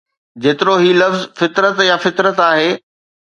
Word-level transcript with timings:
جيترو 0.43 0.75
هي 0.75 0.93
لفظ 0.93 1.21
فطرت 1.35 1.79
يا 1.79 1.95
فطرت 2.03 2.39
آهي 2.39 2.79